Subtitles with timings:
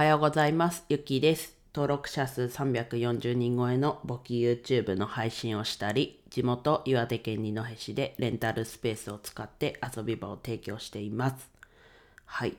[0.00, 0.86] はようございます。
[0.88, 1.58] ゆきです。
[1.74, 11.50] 登録者数340人超えの簿記 YouTube の配信をしたり、地元岩手県二戸市でレンタルスペースを使って遊び場を提供しています。
[12.24, 12.56] はい。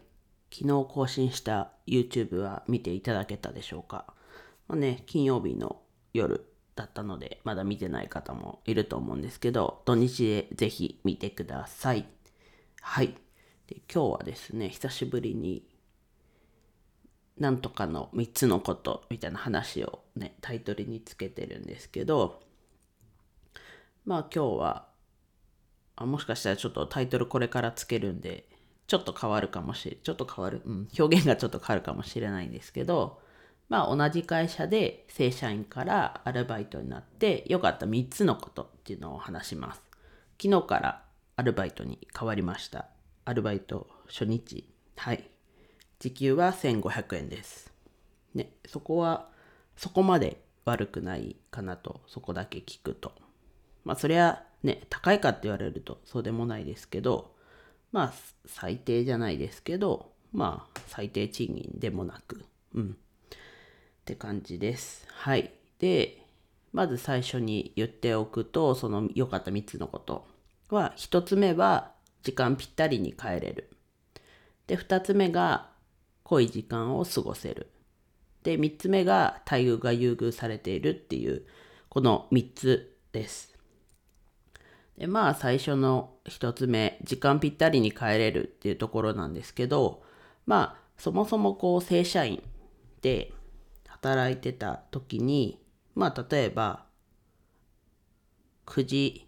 [0.53, 4.05] 昨日更新した YouTube は見ていただけたでしょうか？
[4.67, 5.81] まあね、金曜日の
[6.13, 6.45] 夜
[6.75, 12.05] だったので、まだ見てない方もいると思うんですけど、土日でぜひ見てください。
[12.81, 13.15] はい。
[13.65, 15.63] で今日はですね、久しぶりに
[17.41, 22.39] なんとかの3つのことみたいな話をね、タイトルにつけてるんですけど、
[24.05, 24.87] まあ今日は、
[25.95, 28.47] あもしかしたらちょっとタイトルこれからつけるんで、
[28.85, 33.19] ちょっと変わるかもしれ、ちょっと変わる、うん、表現がちょっと変わるかもしれないんですけど、
[33.69, 39.81] まあ同じ会社で正社員からアルバイトになって良かった3つのことっていうのを話します。
[40.39, 41.03] 昨日から
[41.37, 42.85] アルバイトに変わりました。
[43.25, 44.69] アルバイト初日。
[44.95, 45.30] はい。
[46.01, 47.71] 時給は1500円です。
[48.33, 49.29] ね、そこは
[49.77, 53.13] そこまで悪くないかなと、そこだけ聞くと。
[53.85, 57.35] まあそりゃね、高いかって言われるとそうでもないですけど、
[57.91, 58.13] まあ
[58.47, 62.97] 最低じゃないですけど、まあ最低賃金でもなく、うん。
[63.29, 65.05] って感じです。
[65.07, 65.53] はい。
[65.77, 66.25] で、
[66.73, 70.25] まず最初に言っておくと、その良かった3つのこと
[70.69, 71.91] は、1つ目は
[72.23, 73.69] 時間ぴったりに帰れる。
[74.65, 75.69] で、2つ目が
[76.31, 77.69] 濃い時間を過ごせる。
[78.43, 81.45] で、3つ目が待遇が優遇されているっていう、
[81.89, 83.53] この3つです。
[84.97, 90.03] で、まあ最初の1つ目、時間ぴったりに帰れるっていうところなんですけど、
[90.45, 92.41] まあそもそもこう正社員
[93.01, 93.33] で
[93.87, 95.59] 働いてた時に、
[95.95, 96.85] まあ例えば
[98.65, 99.27] 9時、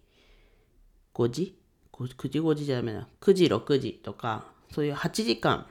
[1.13, 1.59] 5時
[1.91, 3.09] ?9 時5時じゃダメな。
[3.19, 5.67] 9時6時とか、そういう8時間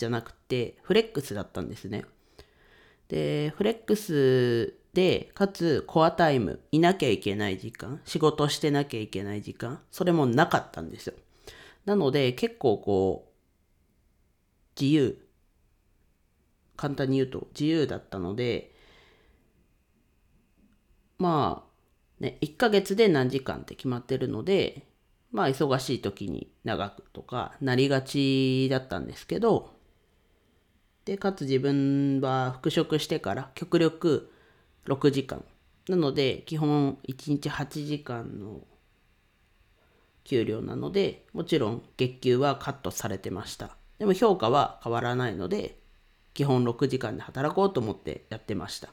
[0.00, 2.06] じゃなくて、フレックスだったんですね。
[3.08, 11.14] で、フレックスで、かつコアタイム、いなきゃいけない時間、仕事してなきゃいけない時間、それもなかったんですよ。
[11.84, 15.18] なので、結構こう、自由、
[16.76, 18.74] 簡単に言うと自由だったので、
[21.18, 24.86] まあ、ね、1ヶ月で何時間って決まってるので、
[25.30, 29.79] まあ忙しい時に長くとかなりがちだったんですけど、
[31.04, 34.30] で、かつ自分は復職してから極力
[34.86, 35.44] 6時間。
[35.88, 38.60] なので、基本1日8時間の
[40.24, 43.76] 給料なので、もちろん月給はカットされてました。
[43.98, 45.78] でも評価は変わらないので、
[46.34, 48.90] 基本6時間で働こうと思ってやってました。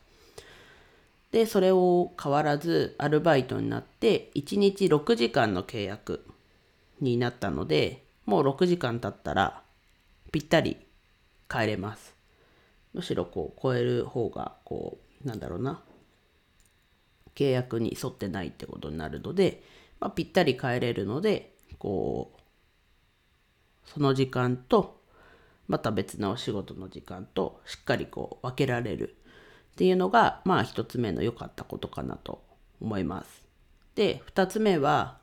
[1.32, 6.26] で、それを変わらずアルバイトになって、1日6時間の契約
[7.02, 9.62] になったので、もう6時間経ったら
[10.32, 10.78] ぴったり
[11.50, 12.16] 帰れます。
[12.94, 15.82] むしろこう超える方がこうなんだろうな
[17.36, 19.62] 契約に沿ってないってことになるので、
[20.00, 22.40] まあ、ぴったり帰れるのでこう
[23.86, 25.02] その時間と
[25.68, 29.16] また別のお仕事の時間としっかりこう分けられる
[29.74, 32.42] っていうのがまあ一つ目の良かったことかなと
[32.82, 33.46] 思います。
[33.96, 35.18] で二つ目は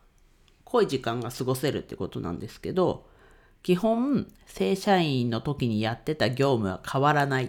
[0.65, 3.07] 濃い時間が過ごせるってことなんですけど
[3.65, 7.49] 基本、正社員の時にやってた業務は変わらない。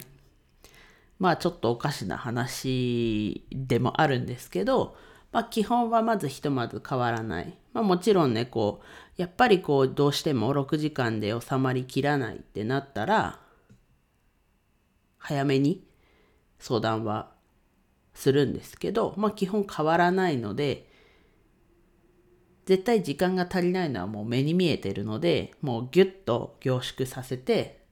[1.19, 4.95] まあちょっとおかしな話でもあるんですけど、
[5.33, 7.53] まあ基本はまずひとまず変わらない。
[7.73, 13.41] まあもちろんね、こう、やっぱりこうどうしても6時間で収まりきらないってなったら、
[15.17, 15.85] 早めに
[16.59, 17.33] 相談は
[18.13, 20.87] するんですけど、まあ基本変わらないので、
[22.65, 27.85] 絶対時間が足りないのはもう目に見えてるので、もうギュッと凝縮させて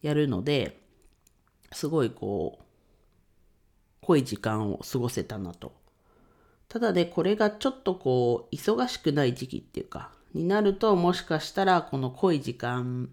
[0.00, 0.80] やるので、
[1.72, 2.64] すごいこう、
[4.00, 5.72] 濃い時間を過ごせたなと。
[6.68, 13.08] ただね、これがちょっとこう、忙しくない時期っていうか、になると、もしかしたらこの濃い時間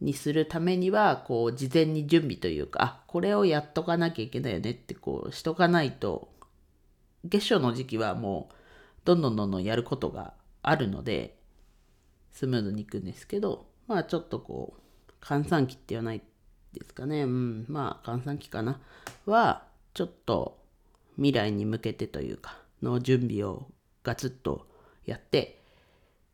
[0.00, 6.28] にするためには、こう、事前に準備というか、これをやっとかなきゃいけないよねって、こう、しとかないと、
[7.24, 8.54] 月初の時期はもう、
[9.04, 11.36] どんどんどんどんやることがあるので、
[12.32, 14.74] スムーズにいくんですけど、まあちょっとこ
[15.08, 16.22] う、閑散期って言わない
[16.72, 17.22] ですかね。
[17.22, 18.80] うん、まあ閑散期かな。
[19.26, 20.58] は、ちょっと
[21.16, 23.68] 未来に向けてというか、の準備を
[24.02, 24.66] ガツッと
[25.04, 25.62] やって、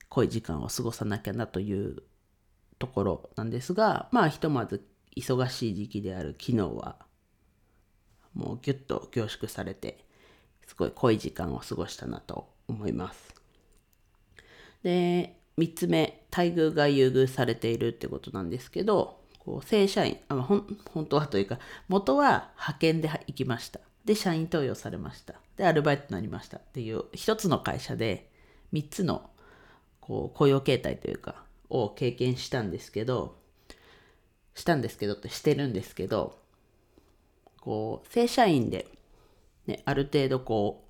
[0.08, 2.02] 濃い時間を過ごさなきゃなという
[2.78, 4.84] ところなんですが、まあひとまず
[5.17, 6.96] 忙しい時期である昨日は、
[8.34, 10.05] もうギュッと凝縮されて、
[10.67, 13.34] すごい濃い時間を過ごしたなと思います。
[14.82, 21.58] で、3つ目、待遇が優遇されているってことなんですけど、こう正社員あほん本当はというか
[21.88, 23.81] 元は派遣で行きました。
[24.05, 25.34] で社員登用されました。
[25.56, 26.58] でアルバイトになりました。
[26.58, 28.31] っていう一つの会社で
[28.72, 29.31] 3つの
[30.00, 33.38] こう雇用形態というかを経験したんですけど
[34.55, 36.38] したんですけどってしてるんですけど
[37.61, 38.87] こう正社員で、
[39.67, 40.90] ね、ある程度こう、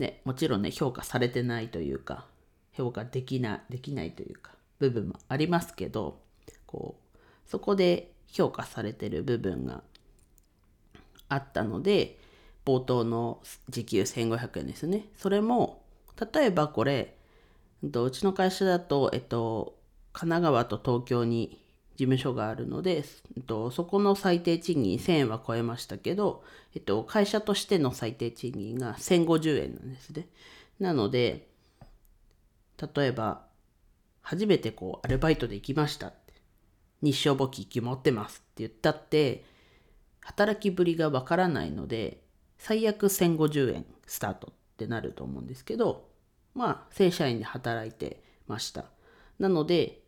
[0.00, 2.24] ね、もちろんね評価されてないというか
[2.72, 6.18] 評価できなできないというか部分もありますけど
[6.66, 9.82] こうそこで評価されてる部分が
[11.28, 12.18] あったので
[12.64, 15.04] 冒頭の時給1500円ですね。
[15.16, 15.82] それも
[16.32, 17.16] 例えばこれ
[17.82, 19.78] うちの会社だと、えっと、
[20.12, 21.62] 神奈川と東京に
[22.04, 23.04] 務所があるので、
[23.36, 26.44] えっと、そこの最低賃金1000円は超えましたけど、
[26.74, 30.28] えっと、会社としての最低賃金が1050円なんですね。
[30.78, 31.48] なので、
[32.94, 33.46] 例えば、
[34.22, 36.34] 初めてこう、アルバイトで行きましたって、
[37.02, 39.44] 日照簿記決まってますって言ったって、
[40.20, 42.22] 働きぶりがわからないので、
[42.58, 46.08] 最悪1050円スタートってなると思うんですけど、
[46.54, 48.86] まあ、正社員で働いてました。
[49.38, 49.99] なので、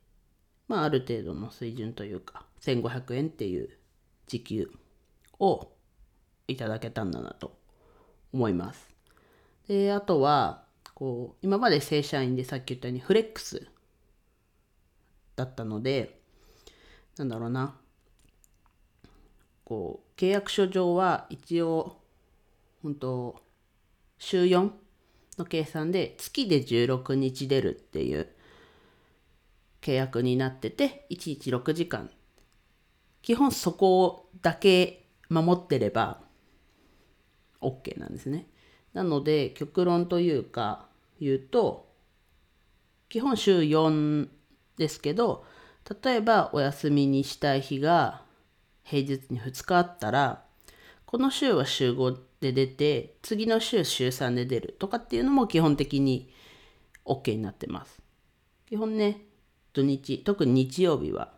[0.69, 3.69] まあ、ある程度の水準というか、1500円っていう
[4.27, 4.71] 時給
[5.39, 5.69] を
[6.49, 7.57] いただけたんだなと
[8.33, 8.95] 思います。
[9.69, 10.65] で、あとは、
[10.95, 13.67] こう、今まで正社員でさっき言ったようにフレックス
[15.37, 16.21] だったので、
[17.17, 17.77] なんだろうな、
[19.65, 21.99] こう、契約書上は一応、
[22.83, 23.41] 本当
[24.19, 24.71] 週4
[25.39, 28.29] の計算で月で16日出るっていう
[29.83, 32.09] 契約になってて1日6時間
[33.21, 36.21] 基本そこだけ守ってれば
[37.61, 38.49] OK なんですね。
[38.93, 40.87] なので極論というか
[41.21, 41.89] 言うと
[43.09, 44.29] 基本週4
[44.77, 45.45] ですけど
[46.05, 48.23] 例えばお休みにしたい日が
[48.83, 50.45] 平日に2日あったら
[51.07, 56.31] この週は週5で出て次の週週3で出るとかっていうのも基本的に
[57.05, 58.03] OK になってます。
[58.67, 59.21] 基本ね
[59.73, 61.33] 土日特に日曜日は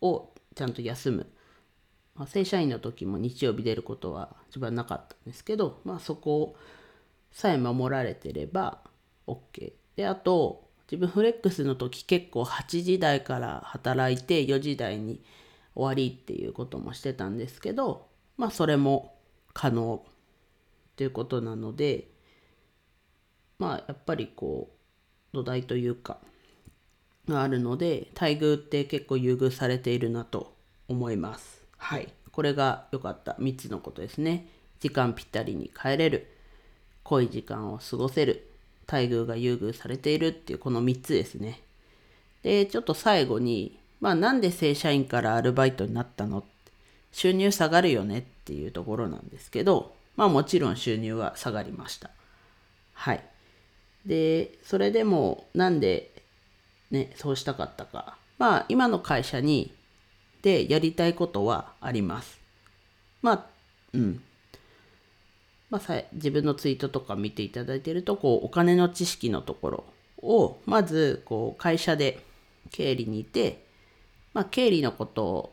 [0.00, 1.26] をちゃんと休む、
[2.14, 6.56] まあ、正社員の時も日曜日出ることは一番なかったんですけど、まあ、そこ
[7.30, 8.80] さえ守られてれば
[9.26, 15.22] OK であと自分フレックスの時結構8時台から働いて4時台に
[15.74, 19.14] 終わりっていうこともしてたんですけどまあそれも
[19.54, 20.04] 可能
[20.96, 22.08] ということなので
[23.58, 24.81] まあやっぱりこう
[25.32, 26.18] 土台というか
[27.28, 30.52] があるので待遇って結構優遇されているなと
[30.88, 31.62] 思います。
[31.78, 32.08] はい。
[32.30, 34.46] これが良かった3つのことですね。
[34.80, 36.28] 時間ぴったりに帰れる。
[37.04, 38.48] 濃い時間を過ごせる。
[38.90, 41.60] 待遇が優遇されているっていうこの3つですね。
[42.42, 46.44] で、ちょっと最後に、まあなんで正社員からアルバイトになったの？
[47.12, 48.18] 収入下がるよね？
[48.18, 52.10] っていうところなんですけど、まあもちろん収入は下がりました。
[52.92, 53.24] はい。
[54.06, 56.10] で、それでもなんで
[56.90, 58.16] ね、そうしたかったか。
[58.38, 59.72] まあ今の会社に
[60.42, 62.38] でやりたいことはあります。
[63.22, 63.46] まあ、
[63.92, 64.22] うん。
[65.70, 69.84] まあ、さ自分のツイートとか見ていただいてると、こう、お金の知識のところ
[70.18, 72.22] を、まず、こう、会社で
[72.72, 73.64] 経理にいて、
[74.34, 75.52] まあ、経理のこと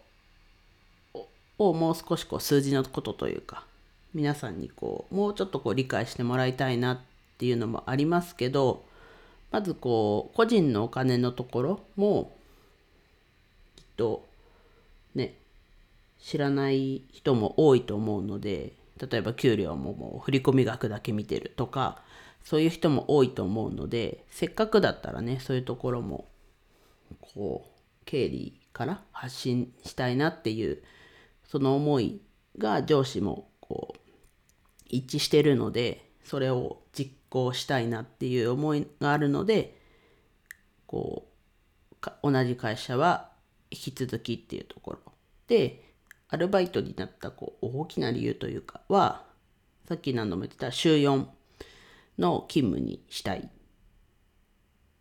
[1.59, 3.65] をもう少しこう数字のことというか
[4.13, 6.99] 皆さんにこうもうちょっとこう理解してもらいたいなっ
[7.39, 8.83] ていうのもありますけど
[9.49, 12.33] まずこう個人のお金のところも
[13.77, 14.27] きっと
[15.15, 15.35] ね
[16.21, 22.01] 知らない人も多いと思うので例えば給料ももう振込額だけ見てるとか
[22.43, 26.25] そういう人も多いと思うのでせっかくだったらねそういうところも
[27.21, 30.83] こう経理から発信したいなっていう
[31.47, 32.21] その思い
[32.57, 33.99] が上司もこう
[34.89, 39.79] 一致してるのでそれを実行したいなっていう思いがあるので
[40.85, 41.27] こ
[41.91, 43.29] う同じ会社は
[43.71, 44.99] 引き続きっていうところ
[45.47, 45.83] で
[46.29, 49.23] アルバイトになったこう大きな理由というかは
[49.87, 51.25] さっき何度も言ってた週4
[52.19, 53.49] の勤務にしたいっ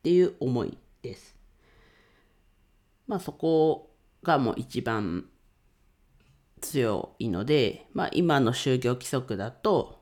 [0.03, 1.37] ていう思いです。
[3.07, 3.91] まあそこ
[4.23, 5.27] がもう一番
[6.61, 9.98] 強いので、まあ、今の就業規則だと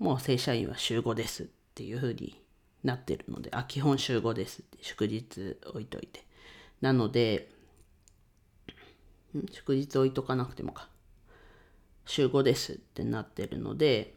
[0.00, 2.42] もう正社員は週5ですっていうふうに
[2.82, 6.24] なってるのであ基本週5ですって祝日置いといて。
[6.80, 7.50] なので
[9.52, 10.88] 祝日置いとかなくてもか。
[12.06, 14.14] 週5ですってなってるので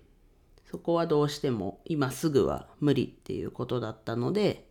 [0.71, 4.67] そこはどうしても今すぐは無理っていうことだったので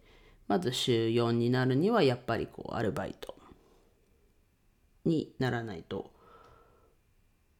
[0.49, 3.37] まず週4になるにはやっぱりこうアルバイト
[5.05, 6.11] にならないと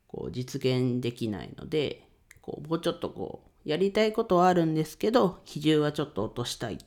[0.09, 2.09] こう実現できないので
[2.43, 6.79] こうもうちょっとこうやりたいことはあるんですけど比重はちょっと落としたい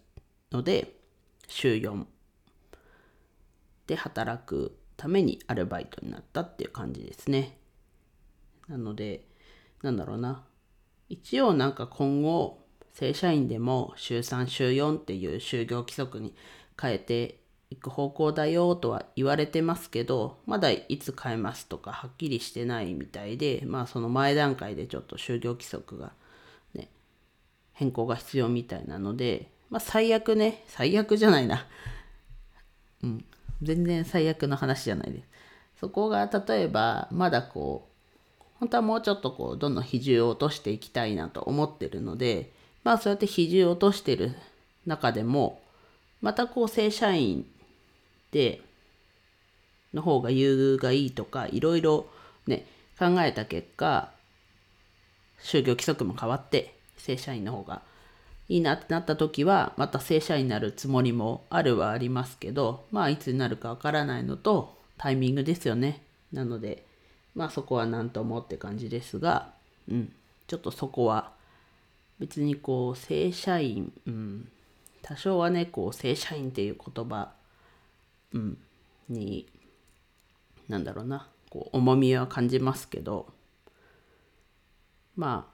[0.52, 0.96] ので
[1.48, 2.06] 週4
[3.88, 7.58] で働くためにアルバイトになったっていう感じですね。
[8.68, 9.28] なので
[9.82, 10.44] なんだろうな
[11.10, 16.34] 一応なんか今後正社員でも週3週4っていう就業規則に
[16.82, 17.45] 変えて
[17.76, 26.14] いく方向だよとは言われてますけどまだいつ変えますとかはっきりしてないみたいでまあその前段階でちょっと就業規則が
[26.74, 26.88] ね
[27.74, 31.68] 変更が必要みたいなのでまあ最悪ね最悪じゃないな。
[33.04, 33.26] うん。
[33.62, 35.28] 全然最悪の話じゃないです。
[35.80, 37.88] そこが例えばまだこ
[38.42, 42.54] う本当はもうちょっとこうどんどん比重を落としていきたいなと思ってるので
[42.86, 44.34] まあそうやって比重を落としてる
[44.86, 45.62] 中でも
[46.22, 47.46] またこう正社員
[48.32, 48.62] で
[49.94, 52.08] の方が優遇がいいとかいろいろ
[52.48, 52.66] ね
[53.00, 54.10] 考えた結果
[55.42, 57.82] 就業規則も変わって正社員の方が
[58.48, 66.02] いいなってなった時はまた正社員になるつもりもあるはありますけどまあいつになるかわからないのとタイミングですよね。
[66.32, 66.86] なので
[67.36, 69.50] まあそこは何ともって感じですが
[69.90, 70.14] うん
[70.48, 71.32] ちょっとそこは
[72.20, 74.48] 別にこう正社員うん
[75.02, 77.32] 多少はねこう正社員っていう言葉、
[78.36, 78.58] うん、
[79.10, 79.48] に
[80.68, 81.30] なんだろうな。
[81.50, 83.34] こう重みは感じますけど。
[85.16, 85.50] ま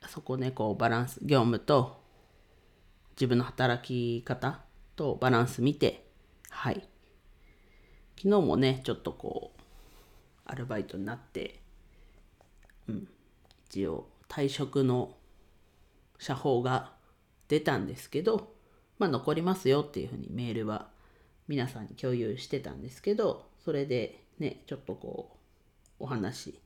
[0.00, 2.00] あそこねこうバランス業務と
[3.16, 4.60] 自分の働き方
[4.94, 6.06] とバランス見て
[6.48, 6.88] はい。
[8.16, 9.60] 昨日もねちょっとこう
[10.44, 11.60] アルバイトになって
[12.88, 13.08] うん。
[13.68, 15.16] 一応退職の
[16.24, 16.92] 処方が
[17.48, 18.52] 出たんですけど
[18.98, 20.88] まあ残りますよっていうふうにメールは
[21.48, 25.30] 皆さんに共有してたんですけどそれでねちょっとこ
[25.98, 26.60] うお話し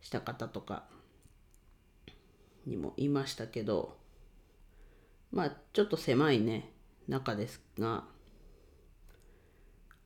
[0.00, 0.84] した方とか
[2.66, 3.98] にもいましたけど
[5.32, 6.72] まあちょっと狭いね
[7.08, 8.04] 中ですが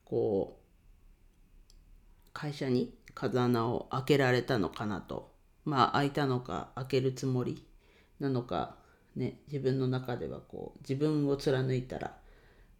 [0.03, 0.65] こう
[2.33, 5.33] 会社に風穴を開けられたのかなと。
[5.63, 7.65] まあ開いたのか開けるつもり
[8.19, 8.77] なのか
[9.15, 12.17] ね自分の中ではこう自分を貫いたら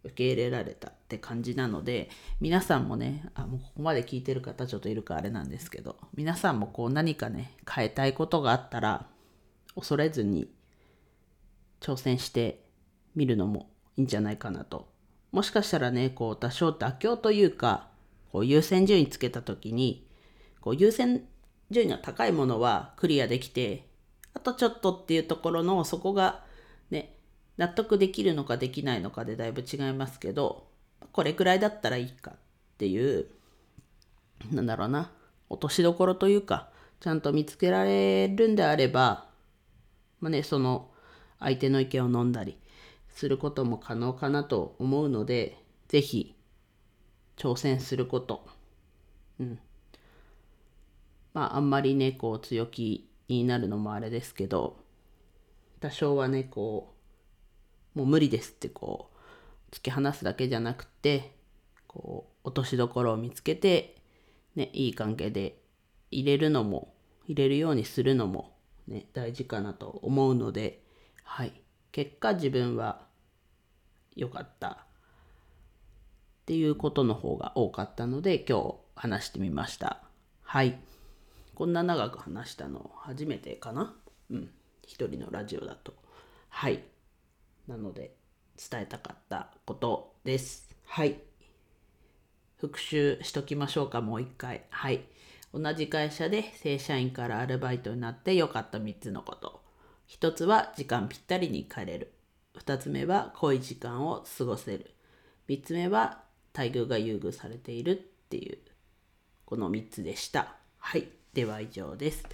[0.06, 2.10] 受け入れられたって感じなので
[2.40, 9.06] 皆さんもねあもうここまで聞いてる方ちょっといるかあれなんですけど皆さんもこう何かね変えたいことがあったら
[9.74, 10.50] 恐れずに
[11.80, 12.64] 挑戦して
[13.14, 14.88] みるのもいいんじゃないかなと。
[15.32, 17.88] もしかしたらねこう多少妥協というか
[18.32, 20.08] こう優先順位つけた時に
[20.60, 21.22] こう優先
[21.70, 23.88] 順位の高いものはクリアできて
[24.32, 26.44] あとちょっとっていうところのそこが
[27.56, 30.68] 納得できるのかできないのかでだいぶ違いますけど
[31.12, 32.34] これくらいだったらいいかっ
[32.78, 33.26] ていう
[34.50, 35.10] なんだろうな
[35.48, 36.68] 落としどころというか
[37.00, 39.26] ちゃんと見つけられるんであれば
[40.20, 40.90] まあねその
[41.38, 42.58] 相手の意見を飲んだり
[43.08, 45.58] することも可能かなと思うので
[45.88, 46.34] 是非
[47.36, 48.46] 挑戦すること。
[49.38, 49.58] うん。
[51.34, 54.78] まああんまりねこう強気になるのもあれですけど
[55.80, 56.95] 多少はねこう
[57.96, 59.10] もう無理ですってこ
[59.72, 61.32] う突き放すだけじゃなくて
[61.88, 63.96] こう落としどころを見つけて
[64.54, 65.58] ねいい関係で
[66.12, 66.94] 入れるのも
[67.26, 68.52] 入れるようにするのも
[68.86, 70.82] ね大事かなと思うので
[71.24, 71.60] はい。
[71.90, 73.06] 結果自分は
[74.14, 74.76] 良かったっ
[76.44, 80.02] ていうことの方が多かったので今日話してみました。
[80.42, 80.78] はい。
[81.54, 83.94] こんな長く話したの初めてかな？
[84.30, 84.50] うん。
[84.86, 85.94] 一人のラジオだと。
[86.50, 86.84] はい。
[87.66, 88.14] なので
[88.56, 90.68] 伝えたかったことです。
[90.84, 91.16] はい。
[92.58, 94.64] 復習しときましょうかもう一回。
[94.70, 95.04] はい。
[95.52, 99.62] 同じ会社で正社員からアルバイトになって良かった3つのこと。
[100.08, 102.12] 1つは時間ぴったりに帰れる。
[102.58, 104.94] 2つ目は濃い時間を過ごせる。
[105.48, 106.22] 3つ目は
[106.56, 107.94] 待遇が優遇されているっ
[108.28, 108.58] ていう。
[109.44, 110.56] この3つでした。
[110.78, 111.08] はい。
[111.34, 112.24] では以上です。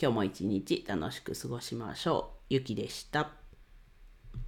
[0.00, 2.54] 今日も一日楽しく過ごしましょう。
[2.54, 3.39] ゆきでした。